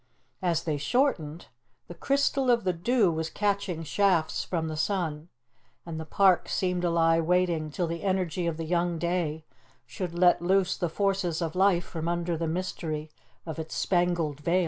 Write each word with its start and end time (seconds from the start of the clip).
As 0.41 0.63
they 0.63 0.77
shortened, 0.77 1.45
the 1.87 1.93
crystal 1.93 2.49
of 2.49 2.63
the 2.63 2.73
dew 2.73 3.11
was 3.11 3.29
catching 3.29 3.83
shafts 3.83 4.43
from 4.43 4.67
the 4.67 4.75
sun, 4.75 5.29
and 5.85 5.99
the 5.99 6.07
parks 6.07 6.55
seemed 6.55 6.81
to 6.81 6.89
lie 6.89 7.19
waiting 7.21 7.69
till 7.69 7.85
the 7.85 8.01
energy 8.01 8.47
of 8.47 8.57
the 8.57 8.65
young 8.65 8.97
day 8.97 9.45
should 9.85 10.17
let 10.17 10.41
loose 10.41 10.75
the 10.75 10.89
forces 10.89 11.39
of 11.39 11.53
life 11.55 11.85
from 11.85 12.07
under 12.07 12.35
the 12.35 12.47
mystery 12.47 13.11
of 13.45 13.59
its 13.59 13.75
spangled 13.75 14.39
veil. 14.39 14.59